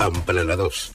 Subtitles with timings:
[0.00, 0.94] Emprenedors.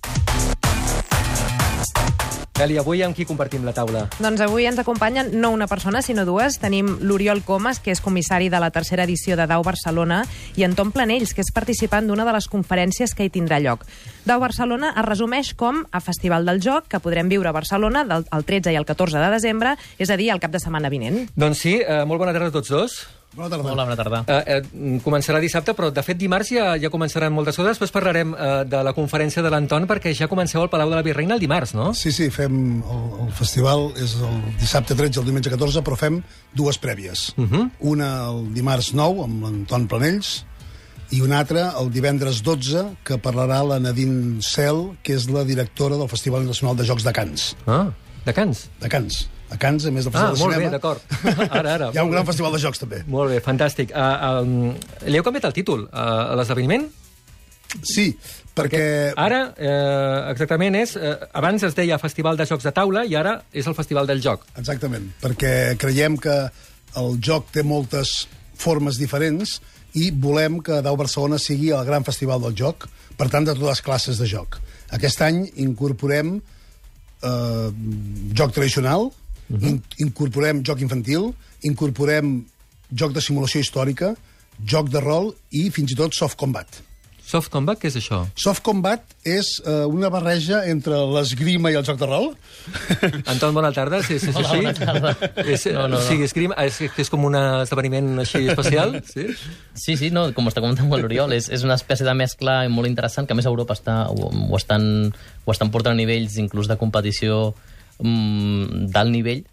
[2.56, 4.06] Eli, avui amb qui compartim la taula?
[4.24, 6.56] Doncs avui ens acompanyen no una persona, sinó dues.
[6.58, 10.22] Tenim l'Oriol Comas, que és comissari de la tercera edició de Dau Barcelona,
[10.56, 13.84] i en Tom Planells, que és participant d'una de les conferències que hi tindrà lloc.
[14.26, 18.26] Dau Barcelona es resumeix com a Festival del Joc, que podrem viure a Barcelona del,
[18.32, 21.28] el 13 i el 14 de desembre, és a dir, el cap de setmana vinent.
[21.36, 22.98] Doncs sí, eh, molt bona tarda a tots dos.
[23.36, 23.72] Bona tarda.
[23.72, 24.20] Hola, bona tarda.
[24.32, 27.76] Eh, eh, començarà dissabte, però de fet dimarts ja, ja començaran moltes coses.
[27.76, 31.04] Després parlarem eh, de la conferència de l'Anton, perquè ja comenceu al Palau de la
[31.04, 31.92] Virreina el dimarts, no?
[31.98, 36.00] Sí, sí, fem el, el festival és el dissabte 13 i el diumenge 14, però
[36.00, 36.22] fem
[36.56, 37.34] dues prèvies.
[37.36, 37.70] Uh -huh.
[37.92, 40.46] Una el dimarts 9 amb l'Anton Planells
[41.12, 45.98] i una altra el divendres 12 que parlarà la Nadine Cel, que és la directora
[45.98, 47.56] del Festival Internacional de Jocs de Cans.
[47.68, 47.92] Ah,
[48.26, 48.70] de Cans.
[48.80, 49.35] De Cans.
[49.54, 50.72] A Cans, a més del Ah, Festival de molt bé, Cinema.
[50.74, 51.02] d'acord.
[51.60, 51.90] Ara, ara.
[51.94, 53.04] Hi ha un gran festival de jocs, també.
[53.08, 53.92] Molt bé, fantàstic.
[53.94, 56.88] Uh, um, li heu canviat el títol uh, a l'esdeveniment?
[57.84, 58.08] Sí,
[58.56, 59.12] perquè...
[59.20, 60.94] Ara, eh, exactament, és...
[60.96, 64.22] Eh, abans es deia Festival de Jocs de Taula i ara és el Festival del
[64.24, 64.46] Joc.
[64.62, 66.36] Exactament, perquè creiem que
[67.02, 68.14] el joc té moltes
[68.56, 69.58] formes diferents
[70.00, 72.88] i volem que Dau Barcelona sigui el gran festival del joc,
[73.20, 74.56] per tant, de totes les classes de joc.
[74.96, 77.70] Aquest any incorporem eh,
[78.40, 79.10] joc tradicional,
[79.50, 79.68] uh -huh.
[79.68, 82.46] in incorporem joc infantil, incorporem
[82.92, 84.16] joc de simulació històrica,
[84.66, 86.68] joc de rol i fins i tot soft combat.
[87.26, 88.20] Soft Combat, què és això?
[88.38, 92.28] Soft combat és eh, una barreja entre l'esgrima i el joc de rol.
[93.32, 94.04] Anton, bona tarda.
[94.06, 94.60] Sí, sí, sí, Hola, sí.
[94.62, 95.14] bona tarda.
[95.42, 96.02] És, No, no, no.
[96.06, 99.00] Sí, escrim, és, que és com un esdeveniment així especial?
[99.16, 99.26] Sí?
[99.74, 102.90] Sí, sí, no, com està comentant molt l'Oriol, és, és una espècie de mescla molt
[102.90, 104.86] interessant que a més a Europa està, ho, ho, estan,
[105.46, 107.56] ho estan portant a nivells inclús de competició
[108.00, 109.44] mm, d'alt nivell,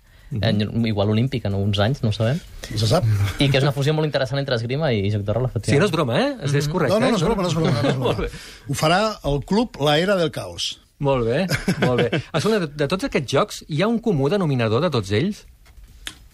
[0.40, 0.52] eh,
[0.88, 1.58] igual olímpica, no?
[1.58, 2.40] uns anys, no ho sabem,
[2.70, 3.04] No se sap?
[3.38, 5.58] i que és una fusió molt interessant entre esgrima i joc de rol, Sí, no
[5.58, 5.84] efectivament.
[5.84, 6.36] és broma, eh?
[6.44, 6.94] És, és correcte.
[6.94, 7.18] No, no, no eh?
[7.18, 7.82] és broma, no és broma.
[7.82, 8.28] No és broma.
[8.68, 10.78] Ho farà el club La Era del Caos.
[11.02, 11.46] Molt bé,
[11.82, 12.22] molt bé.
[12.38, 15.42] Escolta, de, de tots aquests jocs, hi ha un comú denominador de tots ells?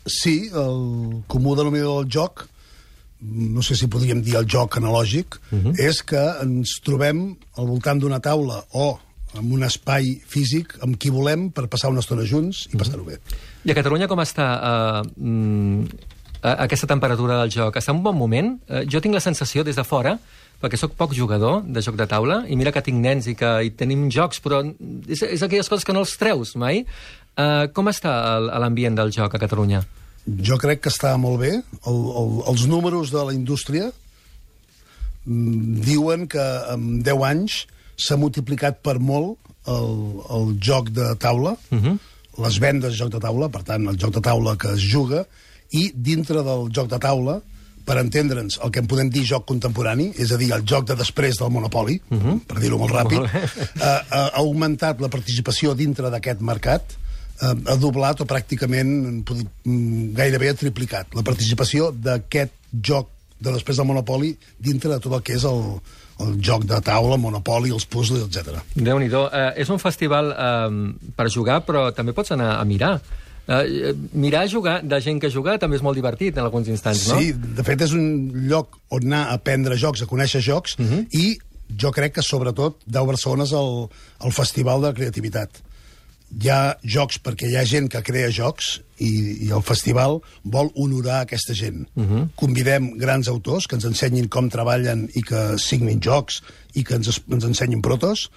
[0.09, 2.47] Sí, el comú denominador del joc,
[3.21, 5.75] no sé si podríem dir el joc analògic, uh -huh.
[5.81, 8.99] és que ens trobem al voltant d'una taula o
[9.37, 13.19] en un espai físic amb qui volem per passar una estona junts i passar-ho bé.
[13.69, 15.85] I a Catalunya com està uh, mm,
[16.43, 17.77] a- aquesta temperatura del joc?
[17.77, 18.55] Està en un bon moment?
[18.69, 20.17] Uh, jo tinc la sensació des de fora,
[20.63, 23.53] perquè sóc poc jugador de joc de taula, i mira que tinc nens i que
[23.69, 26.83] i tenim jocs, però és, és aquelles coses que no els treus mai.
[27.39, 29.85] Uh, com està l'ambient del joc a Catalunya?
[30.45, 31.53] Jo crec que està molt bé.
[31.87, 33.93] El, el, els números de la indústria
[35.25, 37.67] mm, diuen que en 10 anys
[37.99, 39.37] s'ha multiplicat per molt
[39.69, 41.99] el, el joc de taula, uh -huh.
[42.45, 45.27] les vendes de joc de taula, per tant, el joc de taula que es juga,
[45.71, 47.41] i dintre del joc de taula,
[47.85, 50.95] per entendre'ns, el que en podem dir joc contemporani, és a dir, el joc de
[50.95, 52.41] després del Monopoli, uh -huh.
[52.47, 53.43] per dir-ho molt ràpid, Molt bé.
[53.89, 56.83] eh, ha augmentat la participació dintre d'aquest mercat,
[57.41, 59.25] eh, ha doblat o pràcticament
[59.65, 63.09] mm, gairebé ha triplicat la participació d'aquest joc
[63.39, 65.81] de després del Monopoli dintre de tot el que és el,
[66.25, 68.59] el joc de taula, Monopoli, els puzzles, etc.
[68.75, 69.25] Déu-n'hi-do.
[69.29, 70.69] Uh, és un festival uh,
[71.17, 72.97] per jugar, però també pots anar a mirar.
[73.49, 77.07] Uh, mirar a jugar de gent que juga també és molt divertit en alguns instants,
[77.09, 77.21] no?
[77.21, 78.09] Sí, de fet és un
[78.51, 81.07] lloc on anar a aprendre jocs, a conèixer jocs, uh -huh.
[81.13, 81.39] i
[81.77, 83.89] jo crec que sobretot Deu Barcelona és el,
[84.25, 85.63] el festival de la creativitat.
[86.29, 90.69] Hi ha jocs perquè hi ha gent que crea jocs i, i el festival vol
[90.77, 91.87] honorar aquesta gent.
[91.97, 92.29] Uh -huh.
[92.37, 96.43] Convidem grans autors que ens ensenyin com treballen i que signin jocs
[96.75, 98.31] i que ens, ens ensenyin protos.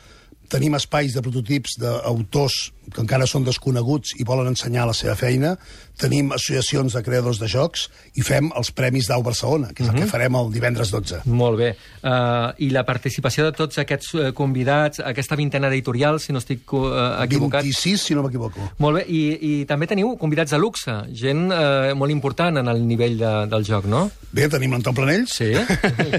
[0.51, 5.53] Tenim espais de prototips d'autors que encara són desconeguts i volen ensenyar la seva feina.
[6.01, 7.85] Tenim associacions de creadors de jocs
[8.19, 11.21] i fem els Premis Dau Barcelona, que és el que farem el divendres 12.
[11.29, 11.69] Molt bé.
[12.01, 16.73] Uh, I la participació de tots aquests uh, convidats, aquesta vintena editorials, si no estic
[16.75, 17.63] uh, equivocat...
[17.63, 18.65] 26, si no m'equivoco.
[18.83, 22.83] Molt bé, i, i també teniu convidats de luxe, gent uh, molt important en el
[22.89, 24.07] nivell de, del joc, no?
[24.33, 25.53] Bé, tenim l'Anton Planells, Sí.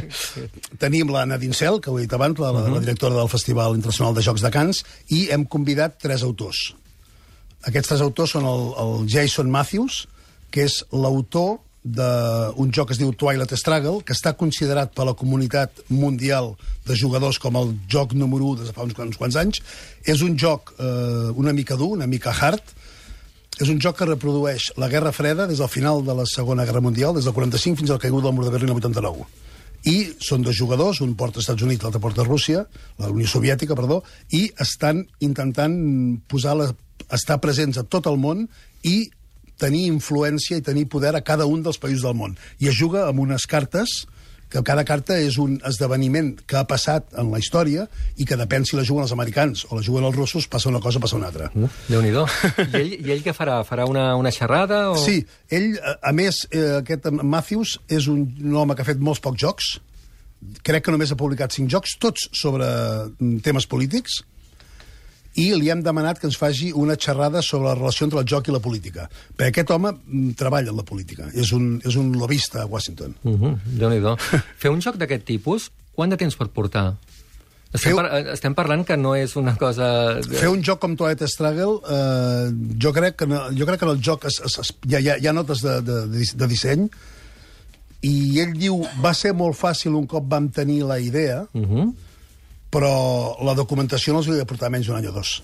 [0.83, 4.15] tenim la Nadine Cel, que ho he dit abans, la, la directora del Festival Internacional
[4.17, 6.71] de Jocs de Cans, i hem convidat tres autors.
[7.69, 10.07] Aquests tres autors són el, el Jason Matthews,
[10.53, 15.17] que és l'autor d'un joc que es diu Twilight Struggle, que està considerat per la
[15.19, 16.53] comunitat mundial
[16.87, 19.63] de jugadors com el joc número 1 des de fa uns, uns quants anys.
[20.07, 22.63] És un joc eh, una mica dur, una mica hard,
[23.59, 26.81] és un joc que reprodueix la Guerra Freda des del final de la Segona Guerra
[26.81, 29.27] Mundial, des del 45 fins al caigut del mur de Berlín el 89.
[29.89, 32.67] I són dos jugadors, un porta als Estats Units, l'altre porta a Rússia,
[33.03, 35.75] la Unió Soviètica, perdó, i estan intentant
[36.31, 36.69] posar la,
[37.11, 38.47] estar presents a tot el món
[38.87, 39.11] i
[39.63, 42.37] tenir influència i tenir poder a cada un dels països del món.
[42.63, 44.03] I es juga amb unes cartes
[44.53, 47.87] que cada carta és un esdeveniment que ha passat en la història
[48.21, 50.81] i que depèn si la juguen els americans o la juguen els russos, passa una
[50.85, 51.49] cosa, passa una altra.
[51.57, 52.27] Uh, Déu-n'hi-do.
[52.67, 53.63] I ell, I ell què farà?
[53.65, 54.83] Farà una, una xerrada?
[54.93, 54.99] O...
[55.01, 59.23] Sí, ell, a- a més, eh, aquest Matthews és un home que ha fet molts
[59.25, 59.73] pocs jocs,
[60.67, 64.21] crec que només ha publicat cinc jocs, tots sobre mm, temes polítics,
[65.35, 68.49] i li hem demanat que ens faci una xerrada sobre la relació entre el joc
[68.49, 69.09] i la política.
[69.37, 73.15] Perquè aquest home mm, treballa en la política, és un, és un lobista a Washington.
[73.25, 73.57] Uh -huh.
[73.65, 74.17] Déu-n'hi-do.
[74.63, 76.97] Fer un joc d'aquest tipus, quant de temps pot portar?
[77.73, 80.21] Estem, Feu- par estem parlant que no és una cosa...
[80.29, 83.91] Fer un joc com Twilight Struggle, eh, jo, crec que, no- jo crec que en
[83.93, 86.47] el joc es, es, es, hi, ha, hi ha- notes de, de, de, dis- de
[86.47, 86.91] disseny,
[88.03, 91.93] i ell diu, va ser molt fàcil un cop vam tenir la idea, Uh -huh.
[92.73, 92.93] Però
[93.45, 95.37] la documentació no els havia de portar menys d'un any o dos.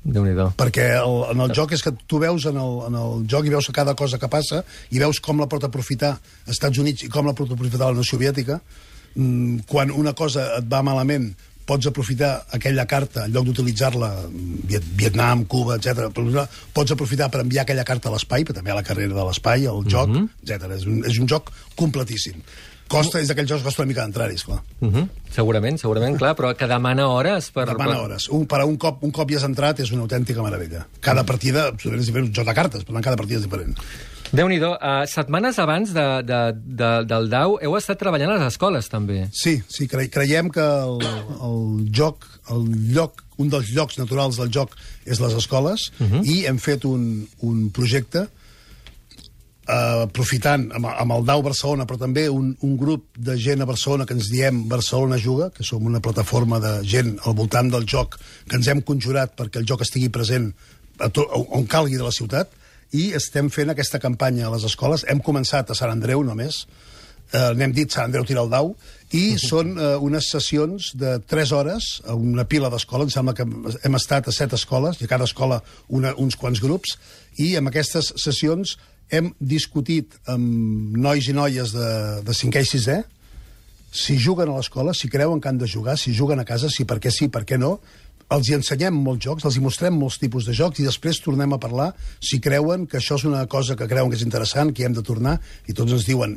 [0.00, 0.46] Déu-n'hi-do.
[0.56, 3.52] Perquè el, en el joc és que tu veus en el, en el joc i
[3.52, 7.10] veus cada cosa que passa i veus com la pot aprofitar als Estats Units i
[7.12, 8.60] com la pot aprofitar la Unió Soviètica.
[9.14, 11.32] Mm, quan una cosa et va malament
[11.70, 16.08] pots aprofitar aquella carta, en lloc d'utilitzar-la mm, Viet Vietnam, Cuba, etc.
[16.74, 19.68] pots aprofitar per enviar aquella carta a l'espai, però també a la carrera de l'espai,
[19.68, 20.28] al joc, mm -hmm.
[20.42, 20.72] etc.
[20.78, 22.40] És, un, és un joc completíssim.
[22.90, 24.60] Costa, és d'aquells jocs que costa una mica d'entrar-hi, esclar.
[24.80, 25.08] Uh -huh.
[25.30, 27.66] Segurament, segurament, clar, però que demana hores per...
[27.66, 28.28] Demana hores.
[28.28, 30.86] Un, per a un cop, un cop hi has entrat és una autèntica meravella.
[31.00, 33.76] Cada partida absolutament és diferent, un joc de cartes, per tant cada partida és diferent.
[34.32, 34.70] Déu-n'hi-do.
[34.78, 39.28] Uh, setmanes abans de, de, de, del DAU heu estat treballant a les escoles, també.
[39.32, 41.02] Sí, sí, cre creiem que el,
[41.46, 46.22] el joc, el lloc, un dels llocs naturals del joc és les escoles, uh -huh.
[46.24, 48.28] i hem fet un, un projecte
[49.70, 53.68] eh, aprofitant amb, amb el DAU Barcelona, però també un, un grup de gent a
[53.68, 57.86] Barcelona que ens diem Barcelona Juga, que som una plataforma de gent al voltant del
[57.88, 58.18] joc
[58.48, 60.50] que ens hem conjurat perquè el joc estigui present
[61.00, 61.24] a to,
[61.56, 62.50] on calgui de la ciutat,
[62.92, 65.06] i estem fent aquesta campanya a les escoles.
[65.08, 66.64] Hem començat a Sant Andreu només,
[67.32, 68.74] eh, n'hem dit Sant Andreu tira el dau,
[69.14, 73.46] i són eh, unes sessions de 3 hores a una pila d'escoles, em sembla que
[73.86, 76.98] hem estat a 7 escoles, i a cada escola una, uns quants grups,
[77.38, 78.76] i amb aquestes sessions
[79.10, 81.88] hem discutit amb nois i noies de,
[82.26, 83.00] de 5è i 6è,
[83.90, 86.86] si juguen a l'escola, si creuen que han de jugar, si juguen a casa, si
[86.86, 87.78] per què sí, per què no,
[88.30, 91.50] els hi ensenyem molts jocs, els hi mostrem molts tipus de jocs i després tornem
[91.52, 91.88] a parlar
[92.22, 94.94] si creuen que això és una cosa que creuen que és interessant, que hi hem
[94.94, 96.36] de tornar, i tots ens diuen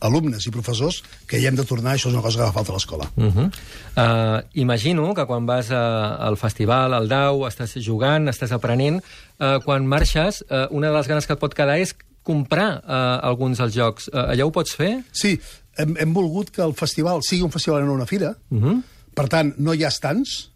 [0.00, 2.72] alumnes i professors que hi hem de tornar, això és una cosa que fa falta
[2.72, 3.10] a l'escola.
[3.16, 3.46] Uh -huh.
[3.96, 9.02] uh, imagino que quan vas a, al festival, al DAU, estàs jugant, estàs aprenent,
[9.40, 13.20] uh, quan marxes, uh, una de les ganes que et pot quedar és comprar uh,
[13.22, 14.08] alguns dels jocs.
[14.08, 15.02] Uh, allà ho pots fer?
[15.12, 15.40] Sí,
[15.76, 18.82] hem, hem volgut que el festival sigui un festival no una fira, Uh -huh.
[19.14, 20.50] per tant, no hi ha estants.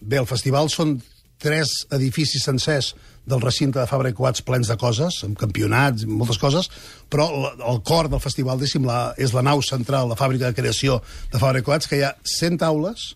[0.00, 1.00] Bé, el festival són
[1.42, 2.94] tres edificis sencers
[3.26, 6.70] del recinte de Fabra i Coats plens de coses, amb campionats, moltes coses,
[7.10, 11.00] però el, cor del festival, diguéssim, la, és la nau central, la fàbrica de creació
[11.32, 13.10] de Fabra i Coats, que hi ha 100 taules,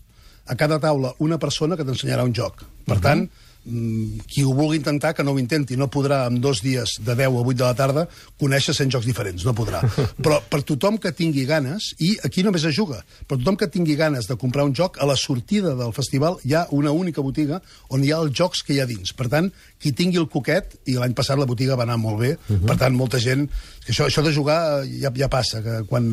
[0.51, 2.65] a cada taula una persona que t'ensenyarà un joc.
[2.89, 5.77] Per tant, mm, qui ho vulgui intentar, que no ho intenti.
[5.77, 8.07] No podrà, en dos dies, de 10 a 8 de la tarda,
[8.41, 9.45] conèixer 100 jocs diferents.
[9.45, 9.83] No podrà.
[10.25, 13.97] Però per tothom que tingui ganes, i aquí només es juga, per tothom que tingui
[14.01, 17.61] ganes de comprar un joc, a la sortida del festival hi ha una única botiga
[17.91, 19.13] on hi ha els jocs que hi ha dins.
[19.17, 22.33] Per tant, qui tingui el coquet, i l'any passat la botiga va anar molt bé,
[22.37, 22.67] uh -huh.
[22.67, 23.49] per tant, molta gent...
[23.85, 26.05] Que això, això de jugar eh, ja, ja passa, que quan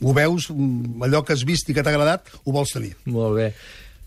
[0.00, 2.94] ho veus, mm, allò que has vist i que t'ha agradat, ho vols tenir.
[3.04, 3.54] Molt bé.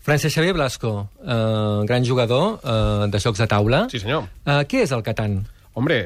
[0.08, 3.82] Francesc Xavier Blasco, uh, gran jugador uh, de jocs de taula.
[3.92, 4.24] Sí, senyor.
[4.46, 5.34] Uh, què és el Catan?
[5.76, 5.98] Hombre,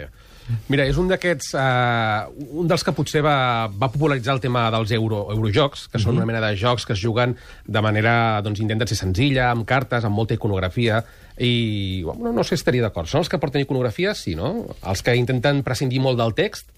[0.66, 1.52] mira, és un d'aquests...
[1.54, 6.18] Uh, un dels que potser va, va popularitzar el tema dels euro, eurojocs, que són
[6.18, 10.02] una mena de jocs que es juguen de manera, doncs, intenten ser senzilla, amb cartes,
[10.02, 11.04] amb molta iconografia,
[11.38, 13.06] i bueno, no sé si estaria d'acord.
[13.06, 14.16] Són els que porten iconografia?
[14.18, 14.74] Sí, no?
[14.82, 16.74] Els que intenten prescindir molt del text?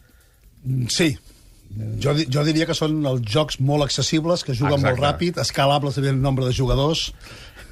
[0.65, 1.15] Mm, Sí.
[1.99, 4.93] Jo, jo diria que són els jocs molt accessibles, que juguen Exacte.
[4.93, 7.09] molt ràpid, escalables en el nombre de jugadors.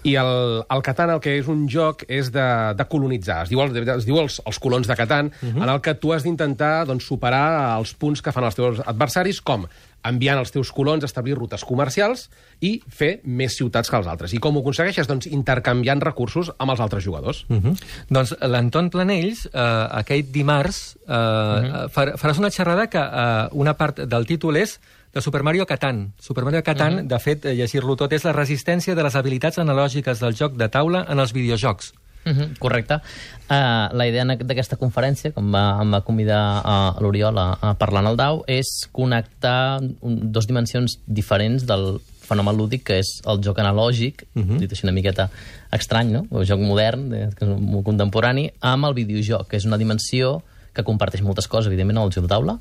[0.02, 0.32] I el,
[0.74, 3.44] el Catan el que és un joc és de, de colonitzar.
[3.44, 5.62] Es diu, el, es diu els, els colons de Catan, uh -huh.
[5.62, 9.40] en el que tu has d'intentar doncs, superar els punts que fan els teus adversaris,
[9.40, 9.68] com
[10.04, 12.28] enviant els teus colons a establir rutes comercials
[12.60, 14.34] i fer més ciutats que els altres.
[14.34, 15.08] I com ho aconsegueixes?
[15.08, 17.44] Doncs intercanviant recursos amb els altres jugadors.
[17.48, 17.76] Uh -huh.
[18.08, 21.88] Doncs l'Anton Planells, eh, aquell dimarts, eh, uh -huh.
[21.90, 24.80] far, faràs una xerrada que eh, una part del títol és
[25.12, 26.12] de Super Mario Catan.
[26.18, 27.06] Super Mario Catan, uh -huh.
[27.06, 30.68] de fet, eh, llegir-lo tot, és la resistència de les habilitats analògiques del joc de
[30.68, 31.92] taula en els videojocs.
[32.24, 32.94] Uh -huh, correcte.
[33.50, 38.02] Uh, la idea d'aquesta conferència, com va, em va convidar uh, l'Oriol a, a parlar
[38.02, 43.42] en el DAU, és connectar un, dos dimensions diferents del fenomen lúdic, que és el
[43.42, 44.58] joc analògic, uh -huh.
[44.58, 45.30] dit així una miqueta
[45.72, 46.26] estrany, no?
[46.30, 50.84] el joc modern, que és molt contemporani, amb el videojoc, que és una dimensió que
[50.84, 52.58] comparteix moltes coses, evidentment, amb el joc de taula,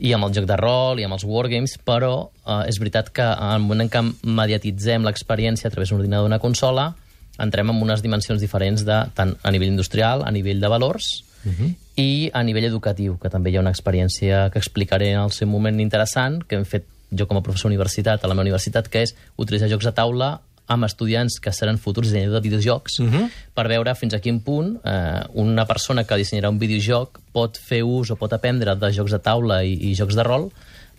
[0.00, 3.22] i amb el joc de rol i amb els wargames, però eh, és veritat que
[3.22, 6.94] en el moment en què mediatitzem l'experiència a través d'un ordinador o una consola,
[7.40, 11.52] entrem en unes dimensions diferents de, tant a nivell industrial, a nivell de valors, uh
[11.52, 11.74] -huh.
[11.96, 15.48] i a nivell educatiu, que també hi ha una experiència que explicaré en el seu
[15.48, 19.02] moment interessant, que hem fet jo com a professor universitat, a la meva universitat, que
[19.02, 23.30] és utilitzar jocs de taula amb estudiants que seran futurs dissenyadors de videojocs uh -huh.
[23.54, 27.82] per veure fins a quin punt eh, una persona que dissenyarà un videojoc pot fer
[27.82, 30.50] ús o pot aprendre de jocs de taula i, i jocs de rol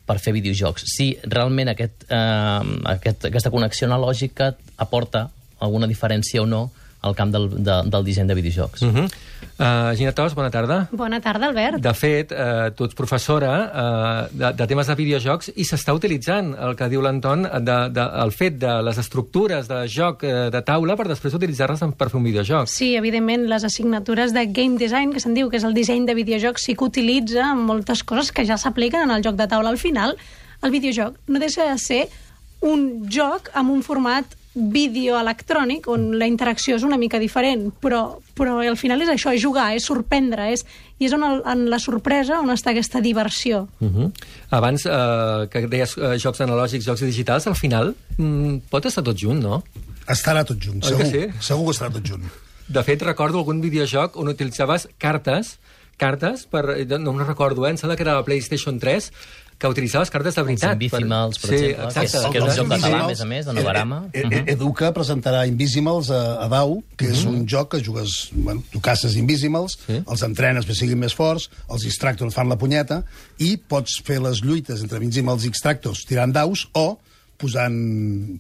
[0.06, 0.84] per fer videojocs.
[0.86, 5.30] Si realment aquest, eh, aquest, aquesta connexió analògica aporta
[5.62, 6.70] alguna diferència o no
[7.02, 8.82] al camp del, de, del disseny de videojocs.
[8.86, 9.06] Uh -huh.
[9.06, 10.88] uh, Gina Tos, bona tarda.
[10.92, 11.80] Bona tarda, Albert.
[11.82, 16.56] De fet, uh, tu ets professora uh, de, de temes de videojocs i s'està utilitzant
[16.60, 20.62] el que diu l'Anton, de, de, el fet de les estructures de joc uh, de
[20.62, 22.68] taula per després utilitzar-les per fer un videojoc.
[22.68, 26.14] Sí, evidentment, les assignatures de game design, que se'n diu que és el disseny de
[26.14, 29.70] videojocs, sí que utilitza moltes coses que ja s'apliquen en el joc de taula.
[29.70, 30.16] Al final,
[30.62, 32.10] el videojoc no deixa de ser
[32.62, 38.20] un joc amb un format vídeo electrònic on la interacció és una mica diferent, però,
[38.36, 40.66] però al final és això, és jugar, és sorprendre, és,
[41.00, 43.68] i és on el, en la sorpresa on està aquesta diversió.
[43.80, 44.12] Uh -huh.
[44.50, 49.18] Abans eh, que deies eh, jocs analògics, jocs digitals, al final mm, pot estar tot
[49.18, 49.64] junt, no?
[50.08, 51.04] Estarà tot junt, Oi segur.
[51.04, 51.28] que sí?
[51.40, 52.24] Segur que estarà tot junt.
[52.68, 55.60] De fet, recordo algun videojoc on utilitzaves cartes,
[55.98, 56.86] cartes per...
[56.88, 57.72] No no recordo, eh?
[57.72, 59.12] Em sembla que era la PlayStation 3,
[59.62, 60.72] que utilitzaves cartes de veritat.
[60.74, 62.32] Els Invisimals, per sí, exemple, que és- exacte.
[62.32, 64.00] que és un joc català, a més a més, de Novarama.
[64.12, 64.50] E- e- Mhm.
[64.56, 68.30] Educa presentarà Invisimals a, a DAU, que és un joc que jugues...
[68.34, 70.02] Bueno, tu caces Invisimals, Sí.
[70.08, 73.04] els entrenes perquè siguin més forts, els Extractors fan la punyeta,
[73.38, 76.98] i pots fer les lluites entre Invisimals i Extractors tirant daus, o
[77.42, 77.76] posant,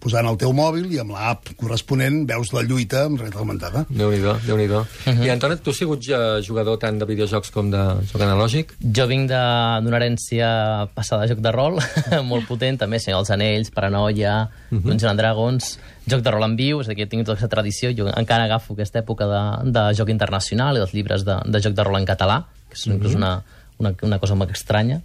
[0.02, 3.84] posant el teu mòbil i amb l'app corresponent veus la lluita amb realitat augmentada.
[3.90, 5.24] Déu-n'hi-do, déu nhi déu Mhm.
[5.26, 7.82] I, Antoni, tu has sigut ja jugador tant de videojocs com de
[8.12, 8.74] joc analògic?
[8.82, 11.80] Jo vinc de- d'una herència passada de joc de rol,
[12.32, 14.82] molt potent, també, Senyor els Anells, Paranoia, uh -huh.
[14.82, 17.50] Dungeons and Dragons, joc de rol en viu, és a dir, que tinc tota aquesta
[17.56, 21.60] tradició, jo encara agafo aquesta època de, de joc internacional i dels llibres de, de
[21.62, 23.44] joc de rol en català, que és inclús una,
[23.82, 25.02] una, una cosa molt estranya.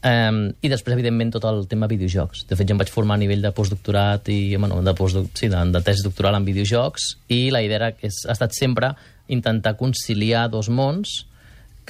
[0.00, 2.46] Um, I després, evidentment, tot el tema videojocs.
[2.48, 5.50] De fet, jo em vaig formar a nivell de postdoctorat i, bueno, de, postdoc sí,
[5.52, 8.94] de, de tesi doctoral en videojocs i la idea era, que és, ha estat sempre
[9.30, 11.24] intentar conciliar dos mons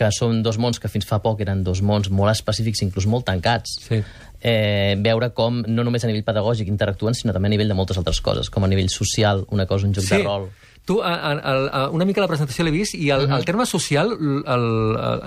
[0.00, 3.26] que són dos mons que fins fa poc eren dos mons molt específics, inclús molt
[3.28, 3.76] tancats.
[3.84, 4.00] Sí.
[4.40, 8.00] Eh, veure com, no només a nivell pedagògic interactuen, sinó també a nivell de moltes
[8.00, 10.48] altres coses, com a nivell social, una cosa, un joc de rol.
[10.86, 13.36] Tu, a, a, a, una mica la presentació l'he vist i el, Mhm.
[13.36, 14.64] el terme social el, el,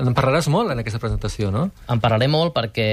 [0.07, 1.69] en parlaràs molt en aquesta presentació, no?
[1.87, 2.89] En parlaré molt perquè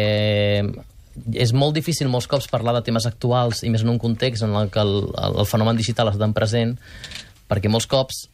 [1.34, 4.54] és molt difícil molts cops parlar de temes actuals i més en un context en
[4.54, 6.76] el que el, el, el fenomen digital està tan present
[7.50, 8.28] perquè molts cops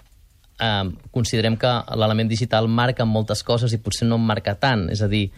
[0.61, 4.91] eh, considerem que l'element digital marca moltes coses i potser no en marca tant.
[4.93, 5.31] És a dir,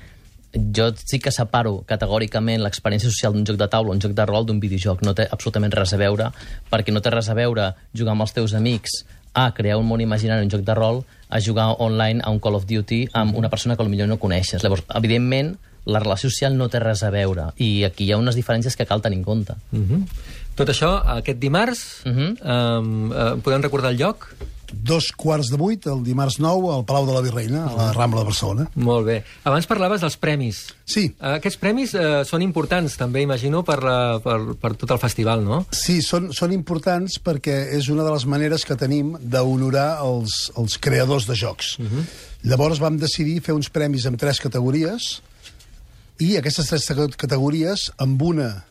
[0.55, 4.47] jo sí que separo categòricament l'experiència social d'un joc de taula, un joc de rol,
[4.47, 5.03] d'un videojoc.
[5.03, 6.31] No té absolutament res a veure,
[6.71, 10.01] perquè no té res a veure jugar amb els teus amics a crear un món
[10.01, 13.51] imaginari, un joc de rol, a jugar online a un Call of Duty amb una
[13.51, 14.63] persona que potser no coneixes.
[14.65, 18.37] Llavors, evidentment, la relació social no té res a veure i aquí hi ha unes
[18.37, 19.55] diferències que cal tenir en compte.
[19.73, 20.03] Uh -huh.
[20.55, 22.37] Tot això, aquest dimarts, uh Mhm.
[22.37, 22.79] -huh.
[22.79, 24.35] um, uh, podem recordar el lloc?
[24.89, 28.23] Dos quarts de vuit, el dimarts 9, al Palau de la Virreina, a la Rambla
[28.23, 28.65] de Barcelona.
[28.81, 29.19] Molt bé.
[29.49, 30.63] Abans parlaves dels premis.
[30.89, 35.45] Sí, aquests premis uh, són importants, també, imagino, per, la, per, per tot el festival,
[35.45, 35.61] no?
[35.77, 40.79] Sí, són, són importants perquè és una de les maneres que tenim d'honorar els, els
[40.81, 41.77] creadors de jocs.
[41.79, 42.07] Uh -huh.
[42.49, 45.21] Llavors vam decidir fer uns premis amb tres categories
[46.19, 48.65] i aquestes tres cate- categories, amb una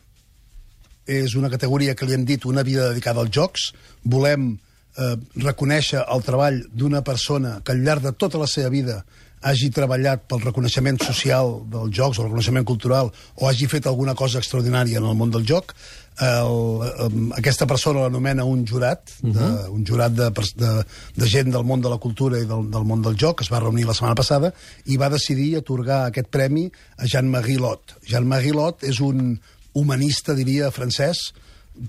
[1.08, 3.72] és una categoria que li hem dit una vida dedicada als jocs.
[4.04, 4.58] Volem
[4.98, 5.14] eh,
[5.44, 9.02] reconèixer el treball d'una persona que al llarg de tota la seva vida
[9.48, 14.16] hagi treballat pel reconeixement social dels jocs o el reconeixement cultural o hagi fet alguna
[14.18, 15.76] cosa extraordinària en el món del joc
[16.18, 20.28] el, um, aquesta persona l'anomena un jurat, de, un jurat de,
[20.58, 20.70] de,
[21.14, 23.52] de gent del món de la cultura i del, del món del joc, que es
[23.52, 24.50] va reunir la setmana passada,
[24.86, 27.94] i va decidir atorgar aquest premi a Jean-Marie Lot.
[28.08, 29.38] Jean-Marie Lot és un
[29.78, 31.28] humanista, diria, francès,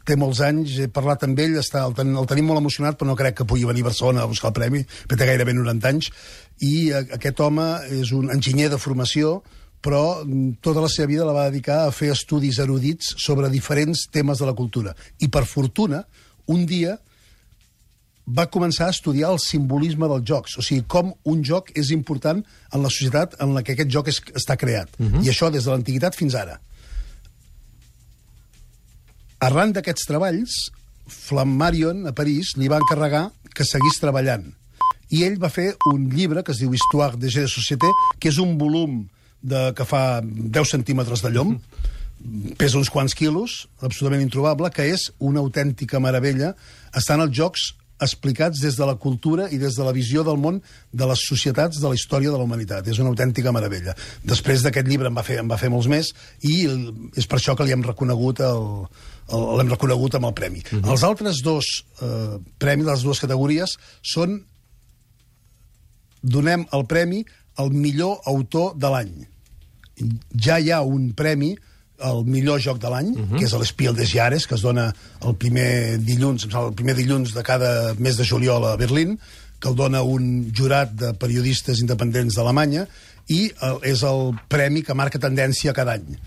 [0.05, 3.10] té molts anys, he parlat amb ell, està, el, ten, el tenim molt emocionat, però
[3.10, 5.89] no crec que pugui venir a Barcelona a buscar el premi, perquè té gairebé 90
[5.89, 6.12] anys,
[6.65, 7.67] i a, aquest home
[8.00, 9.39] és un enginyer de formació,
[9.81, 14.08] però mm, tota la seva vida la va dedicar a fer estudis erudits sobre diferents
[14.12, 14.96] temes de la cultura.
[15.19, 16.03] I per fortuna,
[16.48, 16.98] un dia
[18.29, 22.41] va començar a estudiar el simbolisme dels jocs, o sigui, com un joc és important
[22.43, 24.89] en la societat en la que aquest joc és, està creat.
[25.00, 25.24] Uh -huh.
[25.25, 26.60] I això des de l'antiguitat fins ara.
[29.39, 30.55] Arran d'aquests treballs,
[31.10, 34.50] Flammarion, a París, li va encarregar que seguís treballant.
[35.15, 38.29] I ell va fer un llibre que es diu Histoire de jeux de société, que
[38.29, 39.05] és un volum
[39.41, 41.55] de, que fa 10 centímetres de llom,
[42.60, 46.51] pesa uns quants quilos, absolutament introbable, que és una autèntica meravella.
[46.91, 50.62] Estan els jocs explicats des de la cultura i des de la visió del món
[50.91, 52.88] de les societats de la història de la humanitat.
[52.88, 53.96] És una autèntica meravella.
[54.24, 56.65] Després d'aquest llibre en va, fer, en va fer molts més i
[57.15, 58.63] és per això que li hem reconegut el,
[59.36, 60.60] el- l'hem reconegut amb el premi.
[60.72, 60.91] Uh -huh.
[60.91, 61.65] Els altres dos
[62.01, 64.44] eh, premis, les dues categories, són
[66.22, 67.25] donem el premi
[67.56, 69.27] al millor autor de l'any.
[70.39, 71.58] Ja hi ha un premi
[72.06, 73.39] el millor joc de l'any, uh -huh.
[73.39, 74.94] que és l'Espiel des Jahres, que es dona
[75.25, 79.20] el primer dilluns, el primer dilluns de cada mes de juliol a Berlín,
[79.60, 82.88] que el dona un jurat de periodistes independents d'Alemanya,
[83.27, 86.18] i el, és el premi que marca tendència cada any.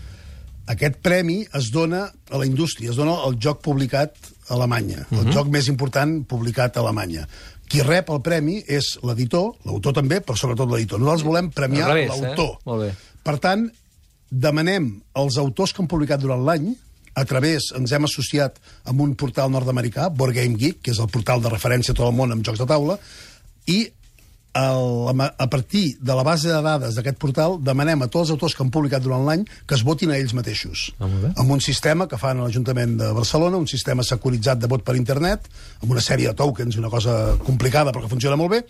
[0.71, 4.15] Aquest premi es dona a la indústria, es dona al joc publicat
[4.47, 5.27] a Alemanya, uh -huh.
[5.27, 7.27] el joc més important publicat a Alemanya.
[7.67, 10.99] Qui rep el premi és l'editor, l'autor també, però sobretot l'editor.
[10.99, 12.07] Nosaltres volem premiar eh?
[12.07, 12.59] l'autor.
[12.79, 12.93] Bé.
[13.23, 13.71] Per tant,
[14.33, 16.71] demanem als autors que han publicat durant l'any,
[17.13, 18.57] a través, ens hem associat
[18.89, 22.07] amb un portal nord-americà, Board Game Geek, que és el portal de referència a tot
[22.07, 22.97] el món amb jocs de taula,
[23.69, 23.85] i
[24.53, 28.53] el, a partir de la base de dades d'aquest portal demanem a tots els autors
[28.55, 30.91] que han publicat durant l'any que es votin a ells mateixos.
[30.99, 31.09] Ah,
[31.41, 34.95] amb un sistema que fan a l'Ajuntament de Barcelona, un sistema securitzat de vot per
[34.99, 35.49] internet,
[35.81, 38.63] amb una sèrie de tokens, una cosa complicada però que funciona molt bé,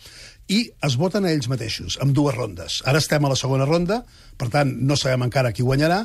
[0.48, 2.82] i es voten a ells mateixos, amb dues rondes.
[2.88, 4.04] Ara estem a la segona ronda,
[4.40, 6.04] per tant, no sabem encara qui guanyarà,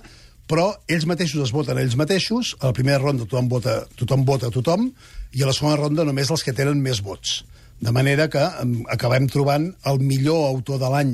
[0.48, 4.24] però ells mateixos es voten a ells mateixos, a la primera ronda tothom vota tothom,
[4.24, 4.88] vota a tothom
[5.36, 7.42] i a la segona ronda només els que tenen més vots.
[7.80, 11.12] De manera que em, acabem trobant el millor autor de l'any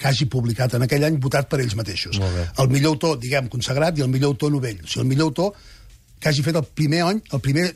[0.00, 2.18] que hagi publicat en aquell any votat per ells mateixos.
[2.58, 4.80] El millor autor, diguem, consagrat, i el millor autor novell.
[4.80, 5.52] O sigui, el millor autor
[6.20, 7.66] que hagi fet el primer any, el primer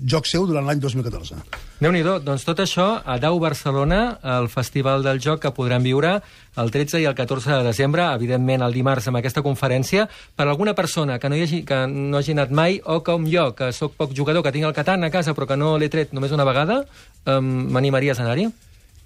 [0.00, 1.36] joc seu durant l'any 2014.
[1.80, 6.20] déu nhi doncs tot això a Dau Barcelona, el Festival del Joc que podran viure
[6.56, 10.08] el 13 i el 14 de desembre, evidentment el dimarts amb aquesta conferència.
[10.36, 13.50] Per alguna persona que no, hi hagi, que no hagi anat mai o com jo,
[13.56, 16.12] que sóc poc jugador, que tinc el Catan a casa però que no l'he tret
[16.16, 16.82] només una vegada,
[17.26, 18.50] um, m'animaries a anar-hi?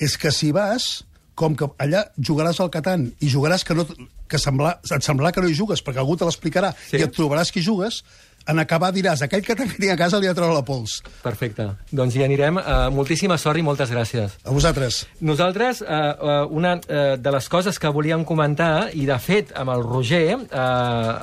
[0.02, 1.04] És que si vas,
[1.35, 3.87] com que allà jugaràs al Catan i jugaràs que, no,
[4.30, 6.98] que semblar, et semblarà que no hi jugues perquè algú te l'explicarà sí.
[6.98, 8.02] i et trobaràs que hi jugues,
[8.46, 11.00] en acabar diràs aquell que tinc a casa li ha la pols.
[11.22, 11.70] Perfecte.
[11.90, 12.59] Doncs hi anirem.
[12.59, 14.37] Uh, moltíssima sort i moltes gràcies.
[14.44, 15.04] A vosaltres.
[15.20, 19.83] Nosaltres, eh, una eh, de les coses que volíem comentar, i de fet amb el
[19.83, 20.59] Roger, eh,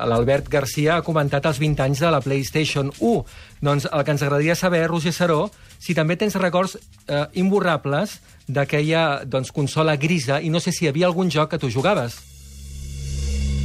[0.08, 3.24] l'Albert Garcia ha comentat els 20 anys de la PlayStation 1.
[3.62, 9.22] Doncs el que ens agradaria saber, Roger Saró, si també tens records eh, imborrables d'aquella
[9.24, 12.31] doncs, consola grisa, i no sé si hi havia algun joc que tu jugaves.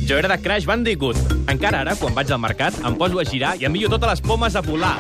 [0.08, 1.18] Jo era de Crash Bandicoot.
[1.52, 4.56] Encara ara, quan vaig al mercat, em poso a girar i envio totes les pomes
[4.56, 4.96] a volar.